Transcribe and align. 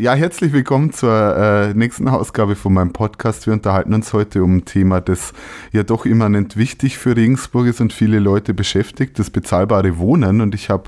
Ja, 0.00 0.14
herzlich 0.14 0.54
willkommen 0.54 0.94
zur 0.94 1.36
äh, 1.36 1.74
nächsten 1.74 2.08
Ausgabe 2.08 2.56
von 2.56 2.72
meinem 2.72 2.94
Podcast. 2.94 3.44
Wir 3.46 3.52
unterhalten 3.52 3.92
uns 3.92 4.14
heute 4.14 4.42
um 4.42 4.56
ein 4.56 4.64
Thema, 4.64 5.02
das 5.02 5.34
ja 5.72 5.82
doch 5.82 6.06
immanent 6.06 6.56
wichtig 6.56 6.96
für 6.96 7.14
Regensburg 7.14 7.66
ist 7.66 7.82
und 7.82 7.92
viele 7.92 8.18
Leute 8.18 8.54
beschäftigt, 8.54 9.18
das 9.18 9.28
bezahlbare 9.28 9.98
Wohnen. 9.98 10.40
Und 10.40 10.54
ich 10.54 10.70
habe 10.70 10.84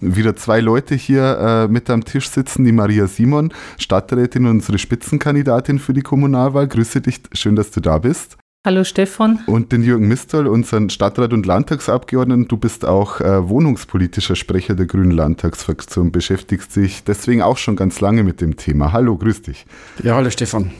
wieder 0.00 0.34
zwei 0.34 0.58
Leute 0.58 0.96
hier 0.96 1.38
äh, 1.38 1.68
mit 1.68 1.88
am 1.88 2.04
Tisch 2.04 2.28
sitzen, 2.30 2.64
die 2.64 2.72
Maria 2.72 3.06
Simon, 3.06 3.52
Stadträtin 3.78 4.44
und 4.46 4.50
unsere 4.50 4.78
Spitzenkandidatin 4.78 5.78
für 5.78 5.92
die 5.92 6.02
Kommunalwahl. 6.02 6.66
Grüße 6.66 7.00
dich, 7.00 7.20
schön, 7.34 7.54
dass 7.54 7.70
du 7.70 7.78
da 7.78 7.98
bist. 7.98 8.38
Hallo 8.66 8.82
Stefan. 8.82 9.38
Und 9.46 9.70
den 9.70 9.84
Jürgen 9.84 10.08
Mistol, 10.08 10.48
unseren 10.48 10.90
Stadtrat 10.90 11.32
und 11.32 11.46
Landtagsabgeordneten. 11.46 12.48
Du 12.48 12.56
bist 12.56 12.84
auch 12.84 13.20
äh, 13.20 13.48
wohnungspolitischer 13.48 14.34
Sprecher 14.34 14.74
der 14.74 14.86
Grünen 14.86 15.12
Landtagsfraktion, 15.12 16.10
beschäftigst 16.10 16.74
dich 16.74 17.04
deswegen 17.04 17.40
auch 17.40 17.56
schon 17.56 17.76
ganz 17.76 18.00
lange 18.00 18.24
mit 18.24 18.40
dem 18.40 18.56
Thema. 18.56 18.92
Hallo, 18.92 19.16
grüß 19.16 19.42
dich. 19.42 19.64
Ja, 20.02 20.16
hallo 20.16 20.30
Stefan. 20.30 20.72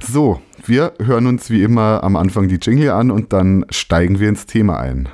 So, 0.00 0.40
wir 0.64 0.94
hören 1.04 1.26
uns 1.26 1.50
wie 1.50 1.62
immer 1.62 2.02
am 2.02 2.16
Anfang 2.16 2.48
die 2.48 2.58
Jingle 2.62 2.90
an 2.90 3.10
und 3.10 3.30
dann 3.34 3.66
steigen 3.68 4.20
wir 4.20 4.30
ins 4.30 4.46
Thema 4.46 4.80
ein. 4.80 5.10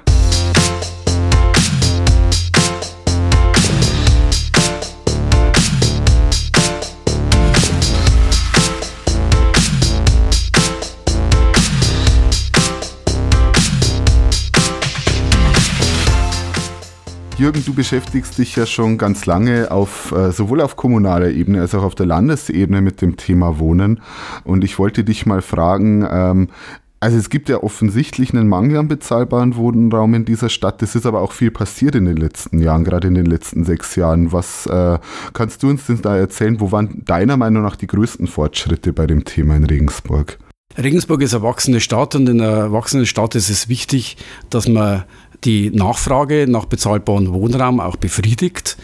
Jürgen, 17.44 17.62
du 17.62 17.74
beschäftigst 17.74 18.38
dich 18.38 18.56
ja 18.56 18.64
schon 18.64 18.96
ganz 18.96 19.26
lange 19.26 19.70
auf 19.70 20.12
äh, 20.12 20.32
sowohl 20.32 20.62
auf 20.62 20.76
kommunaler 20.76 21.30
Ebene 21.30 21.60
als 21.60 21.74
auch 21.74 21.82
auf 21.82 21.94
der 21.94 22.06
Landesebene 22.06 22.80
mit 22.80 23.02
dem 23.02 23.18
Thema 23.18 23.58
Wohnen. 23.58 24.00
Und 24.44 24.64
ich 24.64 24.78
wollte 24.78 25.04
dich 25.04 25.26
mal 25.26 25.42
fragen, 25.42 26.08
ähm, 26.10 26.48
also 27.00 27.18
es 27.18 27.28
gibt 27.28 27.50
ja 27.50 27.62
offensichtlich 27.62 28.32
einen 28.32 28.48
Mangel 28.48 28.78
an 28.78 28.88
bezahlbaren 28.88 29.56
Wohnraum 29.56 30.14
in 30.14 30.24
dieser 30.24 30.48
Stadt. 30.48 30.82
Es 30.82 30.94
ist 30.94 31.04
aber 31.04 31.20
auch 31.20 31.32
viel 31.32 31.50
passiert 31.50 31.94
in 31.96 32.06
den 32.06 32.16
letzten 32.16 32.60
Jahren, 32.60 32.82
gerade 32.82 33.08
in 33.08 33.14
den 33.14 33.26
letzten 33.26 33.66
sechs 33.66 33.94
Jahren. 33.94 34.32
Was 34.32 34.64
äh, 34.64 34.98
kannst 35.34 35.62
du 35.62 35.68
uns 35.68 35.84
denn 35.84 36.00
da 36.00 36.16
erzählen? 36.16 36.60
Wo 36.60 36.72
waren 36.72 37.02
deiner 37.04 37.36
Meinung 37.36 37.62
nach 37.62 37.76
die 37.76 37.88
größten 37.88 38.26
Fortschritte 38.26 38.94
bei 38.94 39.06
dem 39.06 39.26
Thema 39.26 39.54
in 39.54 39.64
Regensburg? 39.64 40.38
Regensburg 40.76 41.22
ist 41.22 41.34
eine 41.34 41.44
wachsende 41.44 41.80
Stadt 41.80 42.16
und 42.16 42.28
in 42.28 42.40
einer 42.40 42.72
wachsenden 42.72 43.06
Stadt 43.06 43.34
ist 43.36 43.48
es 43.48 43.68
wichtig, 43.68 44.16
dass 44.50 44.66
man 44.66 45.04
die 45.44 45.70
Nachfrage 45.70 46.46
nach 46.48 46.64
bezahlbarem 46.64 47.32
Wohnraum 47.32 47.80
auch 47.80 47.96
befriedigt. 47.96 48.76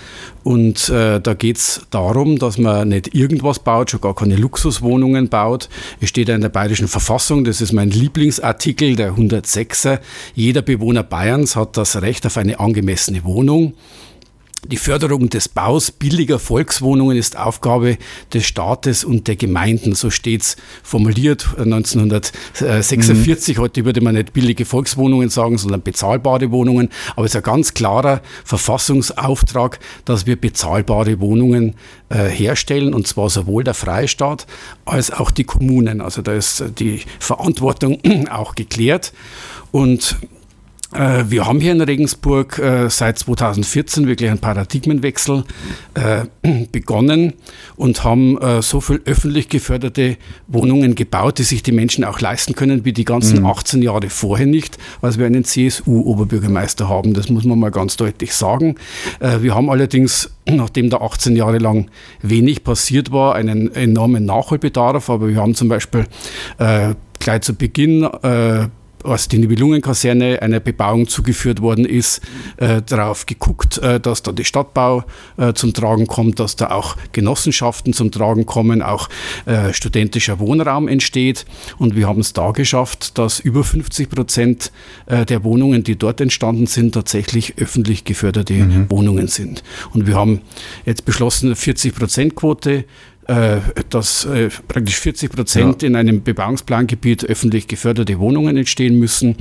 Und 0.43 0.89
äh, 0.89 1.21
da 1.21 1.35
geht 1.35 1.59
es 1.59 1.87
darum, 1.91 2.39
dass 2.39 2.59
man 2.59 2.89
nicht 2.89 3.15
irgendwas 3.15 3.59
baut, 3.59 3.91
schon 3.91 4.01
gar 4.01 4.15
keine 4.15 4.37
Luxuswohnungen 4.37 5.29
baut. 5.29 5.69
Es 6.01 6.09
steht 6.09 6.29
ja 6.29 6.35
in 6.35 6.41
der 6.41 6.49
Bayerischen 6.49 6.89
Verfassung, 6.89 7.45
das 7.45 7.61
ist 7.61 7.73
mein 7.73 7.91
Lieblingsartikel, 7.91 8.97
der 8.97 9.15
106er. 9.15 10.01
Jeder 10.35 10.63
Bewohner 10.63 11.03
Bayerns 11.03 11.57
hat 11.57 11.77
das 11.77 12.01
Recht 12.01 12.27
auf 12.27 12.37
eine 12.37 12.59
angemessene 12.61 13.25
Wohnung. 13.25 13.75
Die 14.67 14.77
Förderung 14.77 15.31
des 15.31 15.49
Baus 15.49 15.91
billiger 15.91 16.39
Volkswohnungen 16.39 17.17
ist 17.17 17.39
Aufgabe 17.39 17.97
des 18.35 18.45
Staates 18.45 19.05
und 19.05 19.27
der 19.27 19.37
Gemeinden. 19.37 19.95
So 19.95 20.11
steht 20.11 20.43
es 20.43 20.57
formuliert 20.83 21.49
1946. 21.57 23.57
Mhm. 23.57 23.63
Heute 23.63 23.85
würde 23.87 24.03
man 24.03 24.17
nicht 24.17 24.35
billige 24.35 24.67
Volkswohnungen 24.67 25.31
sagen, 25.31 25.57
sondern 25.57 25.81
bezahlbare 25.81 26.51
Wohnungen. 26.51 26.91
Aber 27.17 27.25
es 27.25 27.33
ist 27.33 27.37
ein 27.37 27.43
ganz 27.43 27.73
klarer 27.73 28.21
Verfassungsauftrag, 28.45 29.81
dass 30.05 30.27
wir 30.27 30.39
bezahlbare 30.39 31.21
Wohnungen 31.21 31.75
äh, 32.11 32.29
herstellen. 32.29 32.93
Und 32.93 33.09
zwar 33.09 33.31
sowohl 33.31 33.65
der 33.65 33.75
Freistaat 33.75 34.47
als 34.85 35.11
auch 35.11 35.31
die 35.31 35.45
Kommunen. 35.45 36.03
Also 36.03 36.21
da 36.21 36.35
ist 36.35 36.65
die 36.79 37.01
Verantwortung 37.19 37.99
auch 38.31 38.55
geklärt. 38.55 39.15
Und 39.73 40.17
äh, 40.21 40.40
wir 40.93 41.47
haben 41.47 41.61
hier 41.61 41.71
in 41.71 41.81
Regensburg 41.81 42.59
äh, 42.59 42.91
seit 42.91 43.19
2014 43.21 44.09
wirklich 44.09 44.29
einen 44.29 44.41
Paradigmenwechsel 44.41 45.45
äh, 45.95 46.25
begonnen 46.73 47.35
und 47.77 48.03
haben 48.05 48.39
so 48.61 48.81
viel 48.81 49.01
öffentlich 49.05 49.49
geförderte 49.49 50.17
Wohnungen 50.49 50.95
gebaut, 50.95 51.39
die 51.39 51.45
sich 51.45 51.63
die 51.63 51.73
Menschen 51.73 52.05
auch 52.05 52.21
leisten 52.21 52.55
können, 52.55 52.85
wie 52.85 52.93
die 52.93 53.05
ganzen 53.05 53.41
mhm. 53.41 53.47
18 53.47 53.83
Jahre 53.83 54.11
vorher 54.11 54.47
nicht, 54.47 54.79
weil 55.01 55.17
wir 55.17 55.27
einen 55.27 55.45
CSU-Oberbürgermeister 55.45 56.89
haben. 56.89 57.15
Das 57.15 57.29
muss 57.29 57.45
man 57.45 57.59
mal 57.59 57.71
ganz 57.71 57.97
deutlich 57.97 58.35
sagen. 58.35 58.77
Wir 59.21 59.55
haben 59.55 59.71
allerdings, 59.71 60.31
nachdem 60.49 60.91
da 60.91 60.99
18 60.99 61.37
Jahre 61.37 61.59
lang 61.59 61.91
wenig 62.23 62.65
passiert 62.65 63.13
war, 63.13 63.35
einen 63.35 63.75
enormen 63.75 64.25
Nachholbedarf. 64.25 65.09
Aber 65.09 65.29
wir 65.29 65.37
haben 65.37 65.55
zum 65.55 65.69
Beispiel 65.69 66.07
gleich 67.19 67.41
zu 67.43 67.55
Beginn 67.55 68.09
als 69.05 69.29
die 69.29 69.39
Nibelungenkaserne 69.39 70.43
einer 70.43 70.61
Bebauung 70.61 71.09
zugeführt 71.09 71.61
worden 71.61 71.85
ist, 71.85 72.21
äh, 72.57 72.83
darauf 72.83 73.27
geguckt, 73.27 73.79
äh, 73.79 74.01
dass 74.01 74.23
da 74.23 74.33
die 74.33 74.45
Stadtbau 74.45 75.05
äh, 75.37 75.53
zum 75.53 75.73
Tragen 75.73 76.07
kommt, 76.07 76.41
dass 76.41 76.57
da 76.57 76.71
auch 76.71 76.97
Genossenschaften 77.13 77.93
zum 77.93 78.11
Tragen 78.11 78.47
kommen, 78.47 78.83
auch 78.83 79.09
äh, 79.47 79.73
studentischer 79.73 80.39
Wohnraum 80.39 80.89
entsteht. 80.89 81.47
Und 81.79 81.97
wir 81.97 82.07
haben 82.07 82.21
es 82.21 82.33
da 82.33 82.51
geschafft, 82.51 83.19
dass 83.19 83.41
über 83.41 83.65
50 83.65 84.11
Prozent 84.11 84.73
äh, 85.07 85.25
der 85.25 85.45
Wohnungen, 85.45 85.83
die 85.85 85.97
dort 85.97 86.21
entstanden 86.21 86.67
sind, 86.67 86.95
tatsächlich 86.95 87.55
öffentlich 87.59 88.05
geförderte 88.05 88.55
mhm. 88.55 88.91
Wohnungen 88.91 89.29
sind. 89.29 89.63
Und 89.93 90.07
wir 90.07 90.15
haben 90.15 90.41
jetzt 90.85 91.05
beschlossen, 91.05 91.55
40 91.57 91.95
Prozent 91.95 92.35
Quote 92.35 92.85
dass 93.91 94.25
äh, 94.25 94.49
praktisch 94.69 94.99
40 95.01 95.33
Prozent 95.33 95.83
ja. 95.83 95.89
in 95.89 95.97
einem 95.97 96.23
Bebauungsplangebiet 96.23 97.25
öffentlich 97.25 97.69
geförderte 97.69 98.19
Wohnungen 98.19 98.57
entstehen 98.57 98.99
müssen. 98.99 99.37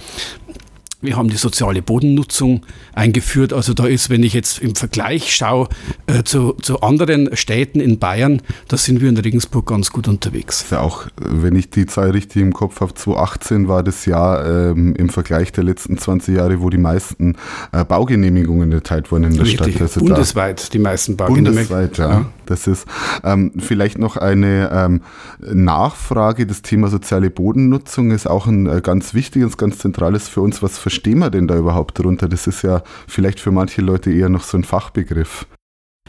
Wir 1.01 1.15
haben 1.15 1.29
die 1.29 1.37
soziale 1.37 1.81
Bodennutzung 1.81 2.65
eingeführt. 2.93 3.53
Also 3.53 3.73
da 3.73 3.85
ist, 3.85 4.09
wenn 4.09 4.21
ich 4.21 4.33
jetzt 4.33 4.59
im 4.59 4.75
Vergleich 4.75 5.33
schaue 5.33 5.69
äh, 6.07 6.23
zu, 6.23 6.53
zu, 6.61 6.81
anderen 6.81 7.33
Städten 7.37 7.79
in 7.79 7.99
Bayern, 7.99 8.41
da 8.67 8.75
sind 8.75 8.99
wir 8.99 9.07
in 9.07 9.15
Regensburg 9.15 9.65
ganz 9.65 9.91
gut 9.91 10.09
unterwegs. 10.09 10.65
Ja 10.71 10.81
auch, 10.81 11.07
wenn 11.15 11.55
ich 11.55 11.69
die 11.69 11.85
Zahl 11.85 12.11
richtig 12.11 12.41
im 12.41 12.51
Kopf 12.51 12.81
habe, 12.81 12.93
2018 12.93 13.69
war 13.69 13.81
das 13.81 14.05
Jahr 14.05 14.45
ähm, 14.45 14.93
im 14.95 15.07
Vergleich 15.07 15.53
der 15.53 15.63
letzten 15.63 15.97
20 15.97 16.35
Jahre, 16.35 16.59
wo 16.59 16.69
die 16.69 16.77
meisten 16.77 17.37
äh, 17.71 17.85
Baugenehmigungen 17.85 18.69
erteilt 18.73 19.09
wurden 19.09 19.23
in 19.23 19.33
der 19.35 19.45
richtig. 19.45 19.75
Stadt. 19.75 19.81
Also 19.81 20.01
Bundesweit 20.01 20.73
die 20.73 20.79
meisten 20.79 21.15
Baugenehmigungen. 21.15 21.65
Bundesweit, 21.65 21.97
ja. 21.97 22.09
ja. 22.09 22.25
Das 22.49 22.67
ist 22.67 22.87
ähm, 23.23 23.51
vielleicht 23.57 23.97
noch 23.97 24.17
eine 24.17 24.69
ähm, 24.73 25.01
Nachfrage. 25.39 26.45
Das 26.45 26.61
Thema 26.61 26.87
soziale 26.87 27.29
Bodennutzung 27.29 28.11
ist 28.11 28.27
auch 28.27 28.47
ein 28.47 28.67
äh, 28.67 28.81
ganz 28.81 29.13
wichtiges, 29.13 29.57
ganz 29.57 29.77
zentrales 29.77 30.27
für 30.27 30.41
uns. 30.41 30.63
Was 30.63 30.77
verstehen 30.77 31.19
wir 31.19 31.29
denn 31.29 31.47
da 31.47 31.57
überhaupt 31.57 31.99
drunter? 31.99 32.27
Das 32.27 32.47
ist 32.47 32.63
ja 32.63 32.81
vielleicht 33.07 33.39
für 33.39 33.51
manche 33.51 33.81
Leute 33.81 34.11
eher 34.11 34.29
noch 34.29 34.43
so 34.43 34.57
ein 34.57 34.63
Fachbegriff. 34.63 35.45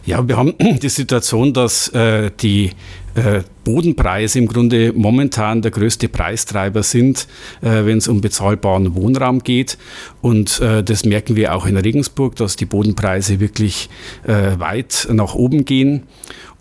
Ja, 0.06 0.26
wir 0.26 0.36
haben 0.36 0.54
die 0.82 0.88
Situation, 0.88 1.52
dass 1.52 1.88
äh, 1.88 2.30
die 2.40 2.70
äh, 3.14 3.42
Bodenpreise 3.64 4.38
im 4.38 4.46
Grunde 4.46 4.92
momentan 4.94 5.62
der 5.62 5.70
größte 5.70 6.08
Preistreiber 6.08 6.82
sind, 6.82 7.26
äh, 7.60 7.84
wenn 7.84 7.98
es 7.98 8.08
um 8.08 8.20
bezahlbaren 8.20 8.94
Wohnraum 8.94 9.40
geht. 9.40 9.78
Und 10.22 10.60
äh, 10.60 10.82
das 10.82 11.04
merken 11.04 11.36
wir 11.36 11.54
auch 11.54 11.66
in 11.66 11.76
Regensburg, 11.76 12.36
dass 12.36 12.56
die 12.56 12.66
Bodenpreise 12.66 13.40
wirklich 13.40 13.90
äh, 14.26 14.58
weit 14.58 15.08
nach 15.12 15.34
oben 15.34 15.64
gehen. 15.64 16.04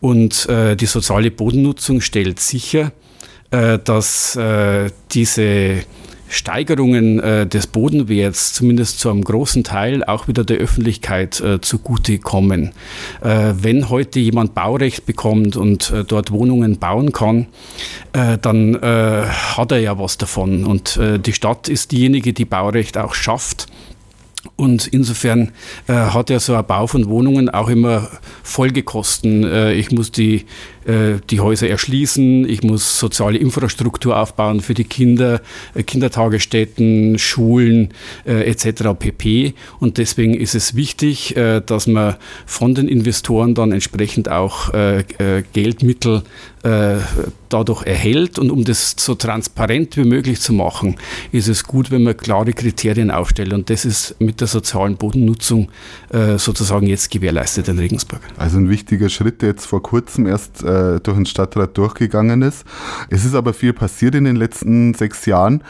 Und 0.02 0.48
äh, 0.50 0.76
die 0.76 0.86
soziale 0.86 1.32
Bodennutzung 1.32 2.02
stellt 2.02 2.40
sicher, 2.40 2.92
dass 3.52 4.38
diese 5.12 5.80
Steigerungen 6.30 7.20
äh, 7.20 7.48
des 7.48 7.66
Bodenwerts 7.68 8.54
zumindest 8.54 9.00
zu 9.00 9.10
einem 9.10 9.24
großen 9.24 9.64
Teil 9.64 10.04
auch 10.04 10.28
wieder 10.28 10.44
der 10.44 10.58
Öffentlichkeit 10.58 11.42
äh, 11.42 11.60
zugutekommen. 11.60 12.72
Äh, 13.22 13.54
wenn 13.60 13.90
heute 13.90 14.20
jemand 14.20 14.54
Baurecht 14.54 15.08
bekommt 15.08 15.58
und 15.58 15.90
äh, 15.90 16.04
dort 16.04 16.32
Wohnungen 16.32 16.78
bauen 16.78 17.12
kann, 17.12 17.48
äh, 18.14 18.38
dann 18.38 18.76
äh, 18.76 19.26
hat 19.26 19.72
er 19.72 19.80
ja 19.80 19.98
was 19.98 20.20
davon. 20.20 20.66
Und 20.66 20.98
äh, 20.98 21.18
die 21.18 21.34
Stadt 21.34 21.68
ist 21.68 21.92
diejenige, 21.92 22.32
die 22.32 22.46
Baurecht 22.46 22.98
auch 22.98 23.16
schafft. 23.16 23.66
Und 24.56 24.88
insofern 24.88 25.52
hat 25.88 26.30
ja 26.30 26.40
so 26.40 26.56
ein 26.56 26.66
Bau 26.66 26.88
von 26.88 27.10
Wohnungen 27.10 27.50
auch 27.50 27.68
immer 27.68 28.10
Folgekosten. 28.42 29.72
Ich 29.72 29.92
muss 29.92 30.12
die 30.12 30.46
die 31.30 31.40
Häuser 31.40 31.70
erschließen, 31.70 32.50
ich 32.50 32.64
muss 32.64 33.00
soziale 33.00 33.38
Infrastruktur 33.38 34.18
aufbauen 34.18 34.62
für 34.62 34.74
die 34.74 34.86
Kinder, 34.86 35.42
äh, 35.76 35.84
Kindertagesstätten, 35.84 37.20
Schulen 37.20 37.90
äh, 38.26 38.50
etc. 38.50 38.96
pp. 38.98 39.54
Und 39.80 39.98
deswegen 39.98 40.34
ist 40.34 40.56
es 40.56 40.76
wichtig, 40.76 41.36
dass 41.66 41.88
man 41.88 42.16
von 42.46 42.76
den 42.76 42.88
Investoren 42.88 43.54
dann 43.54 43.72
entsprechend 43.72 44.30
auch 44.30 44.72
Geldmittel 45.54 46.24
äh, 46.64 46.98
dadurch 47.48 47.84
erhält. 47.86 48.38
Und 48.38 48.52
um 48.52 48.64
das 48.64 48.96
so 48.98 49.16
transparent 49.16 49.98
wie 49.98 50.04
möglich 50.04 50.42
zu 50.42 50.54
machen, 50.54 50.98
ist 51.32 51.48
es 51.48 51.64
gut, 51.64 51.90
wenn 51.90 52.04
man 52.04 52.18
klare 52.18 52.54
Kriterien 52.54 53.12
aufstellt. 53.12 53.54
Und 53.54 53.70
das 53.70 53.86
ist 53.86 54.16
mit 54.20 54.42
der 54.42 54.48
sozialen 54.48 54.98
Bodennutzung 54.98 55.70
äh, 56.10 56.38
sozusagen 56.38 56.88
jetzt 56.88 57.12
gewährleistet 57.12 57.70
in 57.70 57.80
Regensburg. 57.80 58.22
Also 58.38 58.58
ein 58.58 58.70
wichtiger 58.70 59.10
Schritt, 59.10 59.42
der 59.42 59.50
jetzt 59.50 59.66
vor 59.66 59.82
kurzem 59.82 60.28
erst 60.28 60.64
äh, 60.80 61.00
durch 61.00 61.18
den 61.18 61.26
Stadtrat 61.26 61.78
durchgegangen 61.78 62.42
ist. 62.42 62.66
Es 63.10 63.26
ist 63.26 63.36
aber 63.36 63.54
viel 63.54 63.74
passiert 63.74 64.16
in 64.16 64.24
den 64.24 64.36
letzten 64.36 64.94
sechs 64.94 65.26
Jahren. 65.26 65.64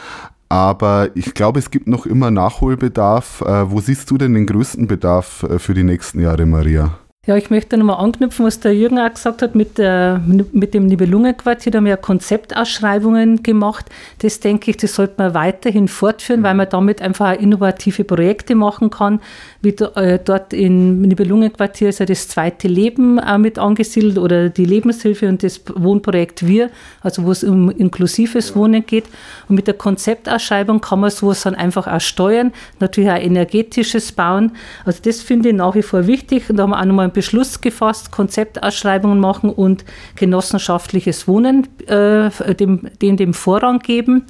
Aber 0.50 1.10
ich 1.14 1.36
glaube, 1.36 1.60
es 1.60 1.70
gibt 1.70 1.88
noch 1.88 2.08
immer 2.08 2.32
Nachholbedarf. 2.32 3.42
Äh, 3.42 3.72
wo 3.72 3.80
siehst 3.80 4.10
du 4.10 4.18
denn 4.18 4.34
den 4.34 4.48
größten 4.48 4.88
Bedarf 4.88 5.44
äh, 5.44 5.60
für 5.60 5.76
die 5.76 5.84
nächsten 5.84 6.20
Jahre, 6.20 6.46
Maria? 6.46 6.98
Ja, 7.30 7.38
ich 7.38 7.52
möchte 7.52 7.78
nochmal 7.78 8.04
anknüpfen, 8.04 8.44
was 8.44 8.60
der 8.60 8.74
Jürgen 8.74 8.98
auch 8.98 9.14
gesagt 9.14 9.44
hat 9.44 9.54
mit, 9.54 9.78
der, 9.78 10.20
mit 10.52 10.74
dem 10.74 10.88
Nibelungenquartier. 10.88 11.72
Da 11.72 11.78
haben 11.78 11.86
wir 11.86 11.92
ja 11.92 11.98
Konzeptausschreibungen 11.98 13.44
gemacht. 13.44 13.86
Das 14.24 14.40
denke 14.40 14.72
ich, 14.72 14.78
das 14.78 14.96
sollte 14.96 15.16
man 15.18 15.36
weiterhin 15.36 15.88
fortführen, 15.88 16.42
weil 16.42 16.56
man 16.56 16.70
damit 16.70 17.04
einfach 17.04 17.34
innovative 17.34 18.04
Projekte 18.04 18.56
machen 18.56 18.90
kann. 18.90 19.20
Wie 19.62 19.72
äh, 19.72 20.20
dort 20.24 20.54
im 20.54 21.02
Nibelungenquartier 21.02 21.90
ist 21.90 22.00
ja 22.00 22.06
das 22.06 22.30
zweite 22.30 22.70
Leben 22.70 23.20
auch 23.20 23.38
mit 23.38 23.60
angesiedelt 23.60 24.18
oder 24.18 24.48
die 24.48 24.64
Lebenshilfe 24.64 25.28
und 25.28 25.44
das 25.44 25.60
Wohnprojekt 25.76 26.48
Wir, 26.48 26.70
also 27.02 27.26
wo 27.26 27.32
es 27.32 27.44
um 27.44 27.70
inklusives 27.70 28.56
Wohnen 28.56 28.86
geht. 28.86 29.04
Und 29.50 29.58
mit 29.58 29.68
der 29.68 29.74
Konzeptausschreibung 29.74 30.80
kann 30.80 31.02
man 31.02 31.10
sowas 31.10 31.42
dann 31.42 31.56
einfach 31.56 31.88
auch 31.88 32.00
steuern, 32.00 32.54
natürlich 32.80 33.12
auch 33.12 33.18
energetisches 33.18 34.14
Bauen. 34.14 34.54
Also 34.86 35.02
das 35.04 35.22
finde 35.22 35.50
ich 35.50 35.56
nach 35.56 35.76
wie 35.76 35.82
vor 35.82 36.08
wichtig. 36.08 36.50
Und 36.50 36.56
da 36.56 36.64
haben 36.64 36.70
wir 36.70 36.80
auch 36.80 36.86
nochmal 36.86 37.04
einen 37.06 37.14
Beschluss 37.14 37.60
gefasst, 37.60 38.12
Konzeptausschreibungen 38.12 39.20
machen 39.20 39.50
und 39.50 39.84
genossenschaftliches 40.16 41.28
Wohnen 41.28 41.68
äh, 41.88 42.30
dem, 42.56 42.88
dem, 43.02 43.18
dem 43.18 43.34
Vorrang 43.34 43.80
geben. 43.80 44.26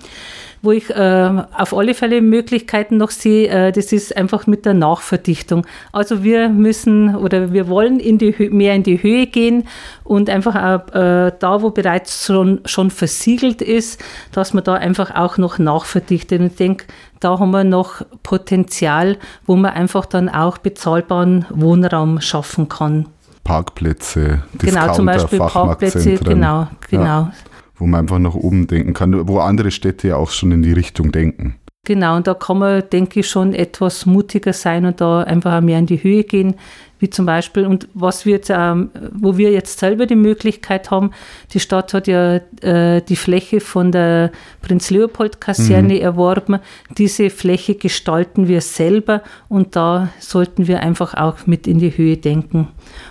Wo 0.62 0.72
ich 0.72 0.90
äh, 0.90 1.44
auf 1.58 1.74
alle 1.74 1.94
Fälle 1.94 2.22
Möglichkeiten 2.22 2.98
noch 2.98 3.12
sehe, 3.12 3.48
äh, 3.48 3.72
das 3.72 3.92
ist 3.94 4.16
einfach 4.18 4.48
mit 4.48 4.66
der 4.66 4.74
Nachverdichtung. 4.74 5.66
Also 5.92 6.24
wir 6.24 6.50
müssen 6.50 7.16
oder 7.16 7.54
wir 7.54 7.68
wollen 7.68 8.00
in 8.00 8.18
die 8.18 8.50
mehr 8.52 8.76
in 8.76 8.84
die 8.84 9.02
Höhe 9.02 9.28
gehen 9.28 9.68
und 10.04 10.30
einfach 10.30 10.56
auch, 10.56 10.94
äh, 10.94 11.32
da, 11.40 11.62
wo 11.62 11.70
bereits 11.70 12.26
schon, 12.26 12.62
schon 12.66 12.92
versiegelt 12.92 13.62
ist, 13.62 14.04
dass 14.32 14.54
man 14.54 14.64
da 14.64 14.74
einfach 14.74 15.16
auch 15.16 15.38
noch 15.38 15.60
nachverdichtet. 15.60 16.42
Und 16.42 16.48
ich 16.48 16.56
denke, 16.56 16.86
da 17.20 17.40
haben 17.40 17.52
wir 17.52 17.64
noch 17.64 18.02
Potenzial, 18.24 19.18
wo 19.46 19.56
man 19.56 19.72
einfach 19.72 20.06
dann 20.06 20.30
auch 20.30 20.58
bezahlbaren 20.58 21.46
Wohnraum 21.50 22.22
schaffen 22.22 22.70
kann. 22.70 23.08
Parkplätze, 23.44 24.44
Discounter, 24.54 24.82
genau, 24.82 24.94
zum 24.94 25.06
Beispiel 25.06 25.40
Parkplätze, 25.40 26.16
genau, 26.18 26.68
genau. 26.90 27.04
Ja 27.04 27.32
wo 27.80 27.88
man 27.88 28.02
einfach 28.02 28.20
nach 28.20 28.36
oben 28.36 28.68
denken 28.68 28.94
kann, 28.94 29.28
wo 29.28 29.40
andere 29.40 29.72
Städte 29.72 30.10
ja 30.10 30.18
auch 30.18 30.32
schon 30.32 30.52
in 30.52 30.62
die 30.62 30.74
Richtung 30.74 31.12
denken. 31.12 31.56
Genau, 31.86 32.18
und 32.18 32.28
da 32.28 32.34
kann 32.34 32.60
man, 32.60 32.84
denke 32.92 33.22
ich, 33.22 33.30
schon 33.30 33.54
etwas 33.54 34.06
mutiger 34.06 34.54
sein 34.54 34.86
und 34.86 35.02
da 35.02 35.24
einfach 35.24 35.62
mehr 35.62 35.80
in 35.80 35.86
die 35.86 36.04
Höhe 36.04 36.24
gehen 36.24 36.56
wie 37.00 37.10
zum 37.10 37.26
Beispiel, 37.26 37.66
und 37.66 37.88
was 37.94 38.26
wir 38.26 38.34
jetzt, 38.34 38.52
ähm, 38.54 38.92
wo 39.12 39.38
wir 39.38 39.52
jetzt 39.52 39.80
selber 39.80 40.06
die 40.06 40.16
Möglichkeit 40.16 40.92
haben, 40.92 41.12
die 41.54 41.62
Stadt 41.62 41.94
hat 41.94 42.08
ja 42.08 42.42
äh, 42.62 43.02
die 43.02 43.16
Fläche 43.16 43.62
von 43.62 43.92
der 43.94 44.32
Prinz-Leopold-Kaserne 44.62 45.96
mhm. 45.96 46.02
erworben. 46.02 46.60
Diese 46.98 47.30
Fläche 47.30 47.76
gestalten 47.76 48.50
wir 48.50 48.60
selber 48.60 49.24
und 49.48 49.78
da 49.78 50.10
sollten 50.20 50.68
wir 50.68 50.82
einfach 50.82 51.14
auch 51.14 51.48
mit 51.48 51.68
in 51.68 51.80
die 51.80 51.98
Höhe 51.98 52.18
denken. 52.18 52.68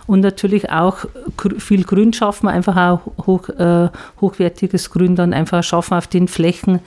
Und 0.06 0.20
natürlich 0.20 0.70
auch 0.70 1.06
viel 1.58 1.84
Grün 1.84 2.12
schaffen, 2.12 2.48
einfach 2.48 2.76
auch 2.76 3.26
hoch, 3.26 3.48
äh, 3.48 3.88
hochwertiges 4.20 4.90
Grün 4.90 5.16
dann 5.16 5.32
einfach 5.32 5.62
schaffen 5.62 5.94
auf 5.94 6.06
den 6.06 6.28
Flächen, 6.28 6.80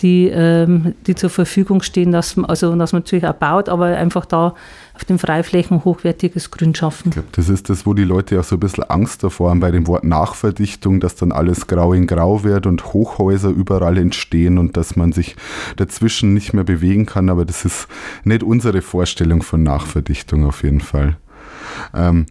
die, 0.00 0.28
ähm, 0.28 0.94
die 1.06 1.14
zur 1.14 1.30
Verfügung 1.30 1.82
stehen, 1.82 2.12
dass 2.12 2.36
man, 2.36 2.46
also 2.46 2.74
dass 2.76 2.92
man 2.92 3.02
natürlich 3.02 3.26
auch 3.26 3.34
baut, 3.34 3.68
aber 3.68 3.86
einfach 3.86 4.26
da 4.26 4.54
auf 4.94 5.04
den 5.04 5.18
Freiflächen 5.18 5.84
hochwertiges 5.84 6.50
Grün 6.50 6.74
schaffen. 6.74 7.08
Ich 7.08 7.14
glaube, 7.14 7.28
das 7.32 7.48
ist 7.48 7.68
das, 7.68 7.84
wo 7.84 7.94
die 7.94 8.04
Leute 8.04 8.38
auch 8.38 8.44
so 8.44 8.56
ein 8.56 8.60
bisschen 8.60 8.84
Angst 8.84 9.24
davor 9.24 9.50
haben 9.50 9.60
bei 9.60 9.70
dem 9.70 9.86
Wort 9.86 10.04
Nachverdichtung, 10.04 11.00
dass 11.00 11.16
dann 11.16 11.32
alles 11.32 11.66
grau 11.66 11.92
in 11.92 12.06
grau 12.06 12.44
wird 12.44 12.66
und 12.66 12.92
Hochhäuser 12.92 13.50
überall 13.50 13.98
entstehen 13.98 14.58
und 14.58 14.76
dass 14.76 14.96
man 14.96 15.12
sich 15.12 15.36
dazwischen 15.76 16.34
nicht 16.34 16.52
mehr 16.52 16.64
bewegen 16.64 17.06
kann. 17.06 17.28
Aber 17.28 17.44
das 17.44 17.64
ist 17.64 17.88
nicht 18.24 18.42
unsere 18.42 18.82
Vorstellung 18.82 19.42
von 19.42 19.62
Nachverdichtung 19.62 20.44
auf 20.44 20.62
jeden 20.62 20.80
Fall. 20.80 21.16
Ähm, 21.92 22.26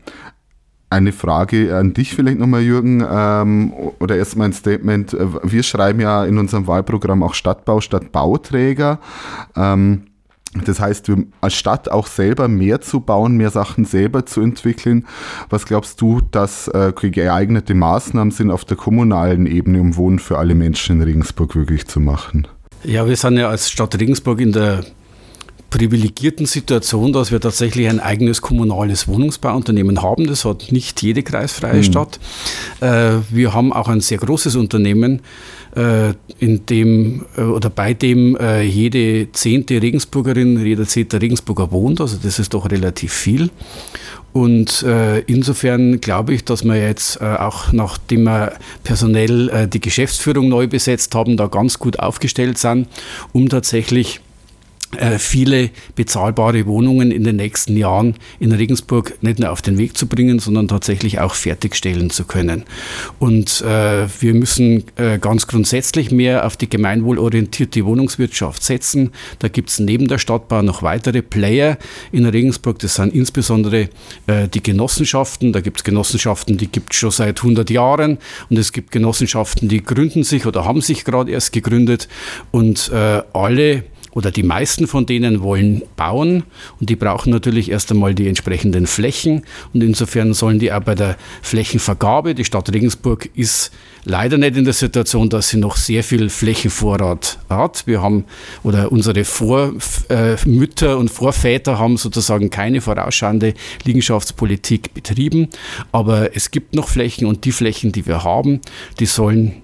eine 0.93 1.11
Frage 1.11 1.75
an 1.75 1.93
dich 1.93 2.13
vielleicht 2.13 2.39
nochmal, 2.39 2.61
Jürgen, 2.61 3.05
ähm, 3.09 3.73
oder 3.99 4.15
erstmal 4.15 4.47
ein 4.47 4.53
Statement. 4.53 5.15
Wir 5.43 5.63
schreiben 5.63 5.99
ja 5.99 6.23
in 6.25 6.37
unserem 6.37 6.67
Wahlprogramm 6.67 7.23
auch 7.23 7.33
Stadtbau 7.33 7.81
statt 7.81 8.11
Bauträger. 8.11 8.99
Ähm, 9.55 10.03
das 10.65 10.79
heißt, 10.79 11.11
als 11.41 11.55
Stadt 11.55 11.89
auch 11.89 12.05
selber 12.05 12.47
mehr 12.47 12.79
zu 12.79 12.99
bauen, 12.99 13.37
mehr 13.37 13.49
Sachen 13.49 13.85
selber 13.85 14.25
zu 14.27 14.39
entwickeln. 14.41 15.07
Was 15.49 15.65
glaubst 15.65 15.99
du, 15.99 16.21
dass 16.29 16.67
äh, 16.67 16.93
geeignete 16.95 17.73
Maßnahmen 17.73 18.29
sind 18.31 18.51
auf 18.51 18.63
der 18.63 18.77
kommunalen 18.77 19.47
Ebene, 19.47 19.81
um 19.81 19.95
Wohnen 19.95 20.19
für 20.19 20.37
alle 20.37 20.53
Menschen 20.53 20.97
in 20.97 21.01
Regensburg 21.01 21.55
wirklich 21.55 21.87
zu 21.87 21.99
machen? 21.99 22.47
Ja, 22.83 23.07
wir 23.07 23.15
sind 23.15 23.37
ja 23.37 23.49
als 23.49 23.71
Stadt 23.71 23.99
Regensburg 23.99 24.41
in 24.41 24.51
der 24.51 24.83
privilegierten 25.73 26.45
Situation, 26.45 27.13
dass 27.13 27.31
wir 27.31 27.41
tatsächlich 27.41 27.89
ein 27.89 27.99
eigenes 27.99 28.43
kommunales 28.43 29.07
Wohnungsbauunternehmen 29.07 30.03
haben. 30.03 30.27
Das 30.27 30.45
hat 30.45 30.71
nicht 30.71 31.01
jede 31.01 31.23
kreisfreie 31.23 31.77
mhm. 31.77 31.83
Stadt. 31.83 32.19
Äh, 32.79 33.15
wir 33.31 33.55
haben 33.55 33.73
auch 33.73 33.87
ein 33.87 33.99
sehr 33.99 34.19
großes 34.19 34.55
Unternehmen, 34.55 35.21
äh, 35.75 36.13
in 36.37 36.67
dem 36.67 37.25
äh, 37.35 37.41
oder 37.41 37.71
bei 37.71 37.95
dem 37.95 38.37
jede 38.63 39.31
zehnte 39.31 39.81
Regensburgerin, 39.81 40.63
jeder 40.63 40.85
zehnte 40.85 41.19
Regensburger 41.19 41.71
wohnt. 41.71 41.99
Also 42.01 42.17
das 42.21 42.37
ist 42.37 42.53
doch 42.53 42.69
relativ 42.69 43.11
viel. 43.11 43.49
Und 44.31 44.83
äh, 44.83 45.21
insofern 45.21 46.01
glaube 46.01 46.35
ich, 46.35 46.45
dass 46.45 46.63
wir 46.63 46.75
jetzt 46.75 47.19
äh, 47.19 47.25
auch 47.25 47.71
nachdem 47.71 48.23
wir 48.23 48.53
personell 48.83 49.49
äh, 49.49 49.67
die 49.67 49.79
Geschäftsführung 49.79 50.49
neu 50.49 50.67
besetzt 50.67 51.15
haben, 51.15 51.35
da 51.35 51.47
ganz 51.47 51.79
gut 51.79 51.99
aufgestellt 51.99 52.59
sind, 52.59 52.87
um 53.31 53.49
tatsächlich 53.49 54.17
äh, 54.17 54.32
viele 55.17 55.69
bezahlbare 55.95 56.65
Wohnungen 56.65 57.11
in 57.11 57.23
den 57.23 57.37
nächsten 57.37 57.77
Jahren 57.77 58.15
in 58.39 58.51
Regensburg 58.51 59.17
nicht 59.21 59.39
nur 59.39 59.51
auf 59.51 59.61
den 59.61 59.77
Weg 59.77 59.97
zu 59.97 60.07
bringen, 60.07 60.39
sondern 60.39 60.67
tatsächlich 60.67 61.19
auch 61.19 61.35
fertigstellen 61.35 62.09
zu 62.09 62.25
können. 62.25 62.63
Und 63.19 63.61
äh, 63.61 64.07
wir 64.19 64.33
müssen 64.33 64.83
äh, 64.95 65.19
ganz 65.19 65.47
grundsätzlich 65.47 66.11
mehr 66.11 66.45
auf 66.45 66.57
die 66.57 66.69
gemeinwohlorientierte 66.69 67.85
Wohnungswirtschaft 67.85 68.63
setzen. 68.63 69.11
Da 69.39 69.47
gibt 69.47 69.69
es 69.69 69.79
neben 69.79 70.07
der 70.07 70.17
Stadtbau 70.17 70.61
noch 70.61 70.83
weitere 70.83 71.21
Player 71.21 71.77
in 72.11 72.25
Regensburg. 72.25 72.79
Das 72.79 72.95
sind 72.95 73.13
insbesondere 73.13 73.89
äh, 74.27 74.47
die 74.47 74.63
Genossenschaften. 74.63 75.53
Da 75.53 75.61
gibt 75.61 75.77
es 75.77 75.83
Genossenschaften, 75.83 76.57
die 76.57 76.67
gibt 76.67 76.93
es 76.93 76.99
schon 76.99 77.11
seit 77.11 77.39
100 77.39 77.69
Jahren. 77.69 78.17
Und 78.49 78.57
es 78.57 78.71
gibt 78.71 78.91
Genossenschaften, 78.91 79.69
die 79.69 79.83
gründen 79.83 80.23
sich 80.23 80.45
oder 80.45 80.65
haben 80.65 80.81
sich 80.81 81.05
gerade 81.05 81.31
erst 81.31 81.53
gegründet. 81.53 82.07
Und 82.51 82.91
äh, 82.93 83.21
alle 83.33 83.83
oder 84.13 84.31
die 84.31 84.43
meisten 84.43 84.87
von 84.87 85.05
denen 85.05 85.41
wollen 85.41 85.83
bauen 85.95 86.43
und 86.79 86.89
die 86.89 86.95
brauchen 86.95 87.31
natürlich 87.31 87.71
erst 87.71 87.91
einmal 87.91 88.15
die 88.15 88.27
entsprechenden 88.27 88.87
Flächen 88.87 89.43
und 89.73 89.83
insofern 89.83 90.33
sollen 90.33 90.59
die 90.59 90.71
auch 90.71 90.81
bei 90.81 90.95
der 90.95 91.17
Flächenvergabe, 91.41 92.35
die 92.35 92.45
Stadt 92.45 92.71
Regensburg 92.73 93.29
ist 93.35 93.71
leider 94.05 94.37
nicht 94.37 94.57
in 94.57 94.65
der 94.65 94.73
Situation, 94.73 95.29
dass 95.29 95.49
sie 95.49 95.57
noch 95.57 95.77
sehr 95.77 96.03
viel 96.03 96.29
Flächenvorrat 96.29 97.39
hat. 97.49 97.87
Wir 97.87 98.01
haben 98.01 98.25
oder 98.63 98.91
unsere 98.91 99.23
Vormütter 99.23 100.91
äh, 100.91 100.95
und 100.95 101.09
Vorväter 101.09 101.79
haben 101.79 101.97
sozusagen 101.97 102.49
keine 102.49 102.81
vorausschauende 102.81 103.53
Liegenschaftspolitik 103.83 104.93
betrieben, 104.93 105.49
aber 105.91 106.35
es 106.35 106.51
gibt 106.51 106.75
noch 106.75 106.87
Flächen 106.87 107.27
und 107.27 107.45
die 107.45 107.51
Flächen, 107.51 107.91
die 107.91 108.05
wir 108.05 108.23
haben, 108.23 108.61
die 108.99 109.05
sollen 109.05 109.61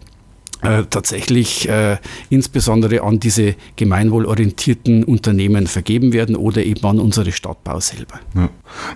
äh, 0.62 0.84
tatsächlich 0.90 1.70
äh, 1.70 1.98
insbesondere 2.30 3.02
an 3.04 3.20
diese 3.20 3.56
gemeinwohlorientierten 3.78 5.04
Unternehmen 5.06 5.68
vergeben 5.68 6.12
werden 6.12 6.36
oder 6.36 6.64
eben 6.64 6.86
an 6.86 7.00
unsere 7.00 7.32
Stadtbau 7.32 7.80
selber. 7.80 8.20
Ja. 8.36 8.50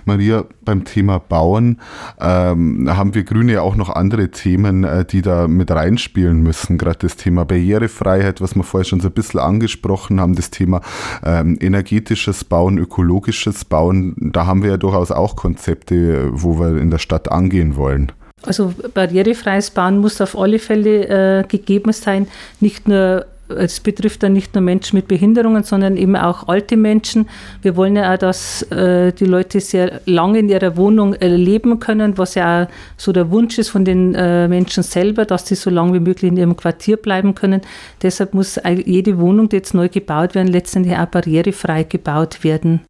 Maria, 0.04 0.44
beim 0.64 0.84
Thema 0.84 1.18
Bauen 1.18 1.80
ähm, 2.20 2.88
haben 2.94 3.14
wir 3.14 3.24
Grüne 3.24 3.62
auch 3.62 3.76
noch 3.76 3.88
andere 3.88 4.30
Themen, 4.30 4.84
äh, 4.84 5.04
die 5.04 5.22
da 5.22 5.48
mit 5.48 5.70
reinspielen 5.70 6.42
müssen. 6.42 6.76
Gerade 6.76 6.98
das 7.00 7.16
Thema 7.16 7.44
Barrierefreiheit, 7.44 8.40
was 8.40 8.54
wir 8.54 8.62
vorher 8.62 8.84
schon 8.84 9.00
so 9.00 9.08
ein 9.08 9.14
bisschen 9.14 9.40
angesprochen 9.40 10.20
haben, 10.20 10.34
das 10.34 10.50
Thema 10.50 10.82
ähm, 11.24 11.56
energetisches 11.60 12.44
Bauen, 12.44 12.78
ökologisches 12.78 13.64
Bauen. 13.64 14.14
Da 14.18 14.46
haben 14.46 14.62
wir 14.62 14.70
ja 14.70 14.76
durchaus 14.76 15.10
auch 15.10 15.34
Konzepte, 15.36 16.28
wo 16.32 16.58
wir 16.58 16.76
in 16.76 16.90
der 16.90 16.98
Stadt 16.98 17.32
angehen 17.32 17.76
wollen. 17.76 18.12
Also 18.46 18.74
barrierefreies 18.92 19.70
Bauen 19.70 19.98
muss 19.98 20.20
auf 20.20 20.38
alle 20.38 20.58
Fälle 20.58 21.40
äh, 21.40 21.44
gegeben 21.46 21.92
sein, 21.92 22.28
nicht 22.60 22.88
nur 22.88 23.26
es 23.48 23.80
betrifft 23.80 24.22
dann 24.22 24.32
nicht 24.32 24.54
nur 24.54 24.62
Menschen 24.62 24.96
mit 24.96 25.08
Behinderungen, 25.08 25.64
sondern 25.64 25.96
eben 25.96 26.16
auch 26.16 26.48
alte 26.48 26.76
Menschen. 26.76 27.28
Wir 27.62 27.76
wollen 27.76 27.96
ja 27.96 28.12
auch, 28.12 28.18
dass 28.18 28.62
äh, 28.70 29.12
die 29.12 29.26
Leute 29.26 29.60
sehr 29.60 30.00
lange 30.06 30.38
in 30.38 30.48
ihrer 30.48 30.76
Wohnung 30.76 31.14
äh, 31.14 31.28
leben 31.28 31.78
können, 31.78 32.16
was 32.16 32.34
ja 32.34 32.64
auch 32.64 32.68
so 32.96 33.12
der 33.12 33.30
Wunsch 33.30 33.58
ist 33.58 33.68
von 33.68 33.84
den 33.84 34.14
äh, 34.14 34.48
Menschen 34.48 34.82
selber, 34.82 35.24
dass 35.24 35.46
sie 35.46 35.56
so 35.56 35.70
lange 35.70 35.94
wie 35.94 36.00
möglich 36.00 36.30
in 36.30 36.36
ihrem 36.36 36.56
Quartier 36.56 36.96
bleiben 36.96 37.34
können. 37.34 37.60
Deshalb 38.02 38.34
muss 38.34 38.58
jede 38.64 39.18
Wohnung, 39.18 39.48
die 39.48 39.56
jetzt 39.56 39.74
neu 39.74 39.88
gebaut 39.88 40.34
werden, 40.34 40.48
letztendlich 40.48 40.96
auch 40.96 41.06
barrierefrei 41.06 41.84
gebaut 41.84 42.44
werden. 42.44 42.80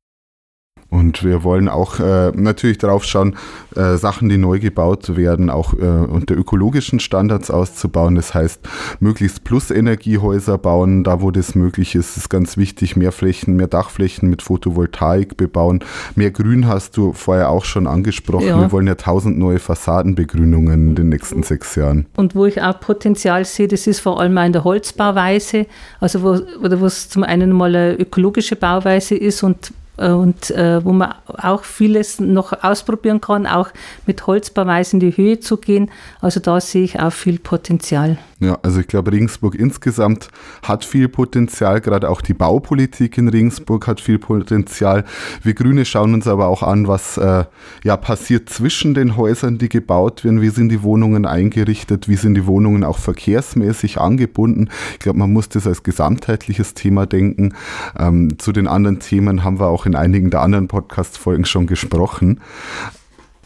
Und 0.95 1.25
wir 1.25 1.43
wollen 1.43 1.69
auch 1.69 1.99
äh, 1.99 2.31
natürlich 2.37 2.79
darauf 2.79 3.05
schauen, 3.05 3.35
äh, 3.75 3.97
Sachen, 3.97 4.29
die 4.29 4.39
neu 4.39 4.61
gebaut 4.61 5.17
werden, 5.17 5.51
auch 5.51 5.75
äh, 5.75 5.85
unter 5.85 6.37
ökologischen 6.37 7.01
Standards 7.01 7.51
auszubauen. 7.51 8.15
Das 8.15 8.33
heißt, 8.33 8.61
möglichst 9.01 9.43
Plus-Energiehäuser 9.43 10.57
bauen, 10.57 11.03
da 11.03 11.21
wo 11.21 11.33
das 11.33 11.57
möglich 11.57 11.97
ist, 11.97 12.17
ist 12.17 12.31
ganz 12.31 12.57
wichtig. 12.57 12.95
Mehr 12.95 13.11
Flächen, 13.11 13.57
mehr 13.57 13.67
Dachflächen 13.67 14.31
mit 14.31 14.43
Photovoltaik 14.43 15.37
bebauen. 15.37 15.81
Mehr 16.15 16.31
Grün 16.31 16.69
hast 16.69 16.97
du 16.97 17.13
vorher 17.13 17.51
auch 17.51 17.65
schon 17.65 17.89
angesprochen. 17.89 18.47
Ja. 18.47 18.61
Wir 18.61 18.71
wollen 18.71 18.87
ja 18.87 18.95
tausend 18.95 19.37
neue 19.37 19.59
Fassadenbegrünungen 19.59 20.91
in 20.91 20.95
den 20.95 21.09
nächsten 21.09 21.43
sechs 21.43 21.75
Jahren. 21.75 22.07
Und 22.15 22.37
wo 22.37 22.47
ich 22.47 22.63
auch 22.63 22.79
Potenzial 22.79 23.45
sehe, 23.45 23.67
das 23.67 23.89
ist 23.89 23.99
vor 23.99 24.21
allem 24.21 24.39
in 24.39 24.53
der 24.53 24.63
Holzbauweise, 24.63 25.67
also 25.99 26.23
wo, 26.23 26.39
oder 26.65 26.81
wo 26.81 26.87
es 26.87 27.09
zum 27.09 27.25
einen 27.25 27.51
mal 27.51 27.75
eine 27.75 27.95
ökologische 27.99 28.55
Bauweise 28.55 29.17
ist 29.17 29.43
und 29.43 29.73
und 29.97 30.51
äh, 30.51 30.85
wo 30.85 30.93
man 30.93 31.15
auch 31.27 31.65
vieles 31.65 32.21
noch 32.21 32.65
ausprobieren 32.65 33.21
kann, 33.21 33.47
auch 33.47 33.69
mit 34.07 34.27
Holzbauweise 34.27 34.97
in 34.97 35.01
die 35.01 35.17
Höhe 35.17 35.41
zu 35.41 35.57
gehen. 35.57 35.91
Also 36.21 36.41
da 36.41 36.61
sehe 36.61 36.85
ich 36.85 37.01
auch 37.01 37.13
viel 37.13 37.39
Potenzial. 37.39 38.19
Ja, 38.45 38.59
also 38.63 38.81
ich 38.81 38.89
glaube, 38.89 39.11
Regensburg 39.11 39.55
insgesamt 39.55 40.29
hat 40.63 40.85
viel 40.85 41.09
Potenzial, 41.09 41.81
gerade 41.81 42.11
auch 42.11 42.21
die 42.21 42.35
Baupolitik 42.35 43.17
in 43.17 43.29
Regensburg 43.29 43.87
hat 43.87 44.03
viel 44.03 44.19
Potenzial. 44.19 45.05
Wir 45.43 45.55
Grüne 45.55 45.87
schauen 45.87 46.13
uns 46.13 46.27
aber 46.27 46.49
auch 46.49 46.63
an, 46.63 46.87
was 46.87 47.17
äh, 47.17 47.45
ja 47.85 47.97
passiert 47.97 48.51
zwischen 48.51 48.93
den 48.93 49.17
Häusern, 49.17 49.57
die 49.57 49.71
gebaut 49.71 50.25
werden, 50.25 50.43
wie 50.43 50.51
sind 50.51 50.69
die 50.69 50.83
Wohnungen 50.83 51.25
eingerichtet, 51.25 52.07
wie 52.07 52.17
sind 52.17 52.35
die 52.35 52.45
Wohnungen 52.45 52.85
auch 52.85 52.99
verkehrsmäßig 52.99 53.99
angebunden. 53.99 54.69
Ich 54.93 54.99
glaube, 54.99 55.21
man 55.21 55.33
muss 55.33 55.49
das 55.49 55.67
als 55.67 55.83
gesamtheitliches 55.83 56.75
Thema 56.75 57.07
denken. 57.07 57.55
Ähm, 57.99 58.39
zu 58.39 58.53
den 58.53 58.69
anderen 58.69 58.99
Themen 59.01 59.43
haben 59.43 59.59
wir 59.59 59.69
auch 59.69 59.87
in 59.87 59.97
einigen 59.97 60.29
der 60.29 60.43
anderen 60.43 60.69
Podcast-Folgen 60.69 61.47
schon 61.47 61.67
gesprochen. 61.67 62.43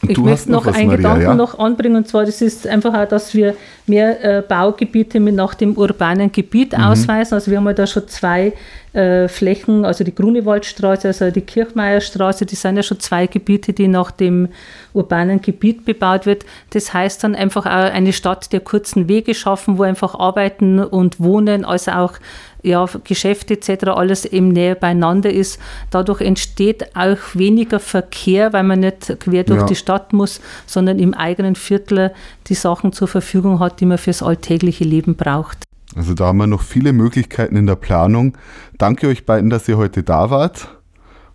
Und 0.03 0.11
ich 0.11 0.19
möchte 0.19 0.53
noch, 0.53 0.65
noch 0.65 0.75
einen 0.75 0.87
Maria, 0.87 0.97
Gedanken 0.97 1.23
ja? 1.23 1.35
noch 1.35 1.59
anbringen, 1.59 1.97
und 1.97 2.09
zwar, 2.09 2.25
das 2.25 2.41
ist 2.41 2.67
einfach 2.67 2.95
auch, 2.95 3.09
dass 3.09 3.35
wir 3.35 3.55
mehr 3.87 4.39
äh, 4.39 4.43
Baugebiete 4.43 5.19
mit 5.19 5.35
nach 5.35 5.55
dem 5.55 5.77
urbanen 5.77 6.31
Gebiet 6.31 6.77
mhm. 6.77 6.85
ausweisen. 6.85 7.35
Also 7.35 7.51
wir 7.51 7.59
haben 7.59 7.67
ja 7.67 7.73
da 7.73 7.87
schon 7.87 8.07
zwei 8.07 8.53
äh, 8.93 9.29
Flächen, 9.29 9.85
also 9.85 10.05
die 10.05 10.15
Grunewaldstraße, 10.15 11.09
also 11.09 11.31
die 11.31 11.41
Kirchmeierstraße, 11.41 12.47
die 12.47 12.55
sind 12.55 12.77
ja 12.77 12.83
schon 12.83 13.01
zwei 13.01 13.27
Gebiete, 13.27 13.73
die 13.73 13.89
nach 13.89 14.11
dem 14.11 14.49
urbanen 14.93 15.41
Gebiet 15.41 15.85
bebaut 15.85 16.27
wird. 16.27 16.45
Das 16.71 16.95
heißt 16.95 17.25
dann 17.25 17.35
einfach 17.35 17.67
auch 17.67 17.93
eine 17.93 18.13
Stadt 18.13 18.53
der 18.53 18.61
kurzen 18.61 19.09
Wege 19.09 19.35
schaffen, 19.35 19.79
wo 19.79 19.83
einfach 19.83 20.15
Arbeiten 20.15 20.79
und 20.79 21.21
Wohnen, 21.21 21.65
also 21.65 21.93
auch 21.93 22.15
ja, 22.63 22.87
Geschäfte 23.05 23.55
etc. 23.55 23.89
alles 23.89 24.25
eben 24.25 24.49
näher 24.49 24.75
beieinander 24.75 25.33
ist. 25.33 25.61
Dadurch 25.91 26.21
entsteht 26.21 26.97
auch 26.97 27.19
weniger 27.35 27.81
Verkehr, 27.81 28.53
weil 28.53 28.65
man 28.65 28.81
nicht 28.81 29.21
quer 29.21 29.45
durch 29.45 29.61
ja. 29.61 29.67
die 29.67 29.77
Stadt 29.77 30.13
muss, 30.13 30.41
sondern 30.67 30.99
im 30.99 31.15
eigenen 31.15 31.55
Viertel 31.55 32.13
die 32.47 32.55
Sachen 32.55 32.93
zur 32.93 33.09
Verfügung 33.09 33.61
hat, 33.61 33.81
die 33.81 33.87
man 33.87 33.99
fürs 33.99 34.23
alltägliche 34.23 34.85
Leben 34.85 35.15
braucht. 35.15 35.59
Also 35.97 36.15
da 36.15 36.27
haben 36.27 36.39
wir 36.39 36.47
noch 36.47 36.63
viele 36.63 36.93
Möglichkeiten 36.93 37.57
in 37.57 37.67
der 37.67 37.77
Planung. 37.77 38.37
Danke 38.77 39.09
euch 39.09 39.25
beiden, 39.25 39.51
dass 39.51 39.69
ihr 39.69 39.79
heute 39.79 40.03
da 40.03 40.31
wart 40.31 40.69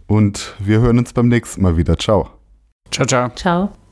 und 0.07 0.55
wir 0.59 0.79
hören 0.79 0.99
uns 0.99 1.13
beim 1.13 1.27
nächsten 1.27 1.61
Mal 1.61 1.77
wieder. 1.77 1.97
Ciao. 1.97 2.29
Ciao, 2.91 3.05
ciao. 3.07 3.29
Ciao. 3.35 3.82